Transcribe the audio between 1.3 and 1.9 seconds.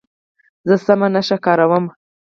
کاروم.